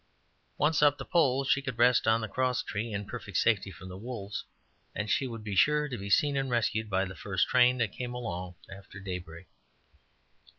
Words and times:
Once 0.57 0.81
up 0.81 0.97
the 0.97 1.05
pole, 1.05 1.43
she 1.43 1.61
could 1.61 1.77
rest 1.77 2.07
on 2.07 2.21
the 2.21 2.27
cross 2.27 2.63
tree, 2.63 2.91
in 2.91 3.05
perfect 3.05 3.37
safety 3.37 3.69
from 3.69 3.87
the 3.87 3.99
wolves, 3.99 4.45
and 4.95 5.11
she 5.11 5.27
would 5.27 5.43
be 5.43 5.53
sure 5.55 5.87
to 5.87 5.95
be 5.95 6.09
seen 6.09 6.35
and 6.35 6.49
rescued 6.49 6.89
by 6.89 7.05
the 7.05 7.13
first 7.13 7.47
train 7.47 7.77
that 7.77 7.91
came 7.93 8.15
along 8.15 8.55
after 8.75 8.99
daybreak. 8.99 9.45